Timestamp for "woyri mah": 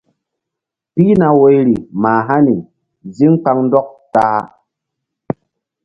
1.39-2.21